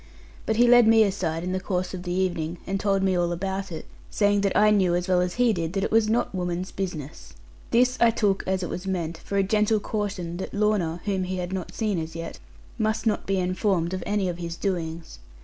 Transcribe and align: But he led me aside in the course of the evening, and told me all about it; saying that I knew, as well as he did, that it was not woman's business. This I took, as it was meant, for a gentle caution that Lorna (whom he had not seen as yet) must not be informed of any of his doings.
But 0.47 0.55
he 0.55 0.67
led 0.67 0.87
me 0.87 1.03
aside 1.03 1.43
in 1.43 1.51
the 1.51 1.59
course 1.59 1.93
of 1.93 2.01
the 2.01 2.11
evening, 2.11 2.57
and 2.65 2.79
told 2.79 3.03
me 3.03 3.15
all 3.15 3.31
about 3.31 3.71
it; 3.71 3.85
saying 4.09 4.41
that 4.41 4.57
I 4.57 4.71
knew, 4.71 4.95
as 4.95 5.07
well 5.07 5.21
as 5.21 5.35
he 5.35 5.53
did, 5.53 5.73
that 5.73 5.83
it 5.83 5.91
was 5.91 6.09
not 6.09 6.33
woman's 6.33 6.71
business. 6.71 7.33
This 7.69 7.99
I 8.01 8.09
took, 8.09 8.43
as 8.47 8.63
it 8.63 8.69
was 8.69 8.87
meant, 8.87 9.19
for 9.19 9.37
a 9.37 9.43
gentle 9.43 9.79
caution 9.79 10.37
that 10.37 10.55
Lorna 10.55 11.01
(whom 11.05 11.25
he 11.25 11.35
had 11.37 11.53
not 11.53 11.75
seen 11.75 11.99
as 11.99 12.15
yet) 12.15 12.39
must 12.79 13.05
not 13.05 13.27
be 13.27 13.37
informed 13.37 13.93
of 13.93 14.01
any 14.07 14.27
of 14.27 14.39
his 14.39 14.55
doings. 14.55 15.19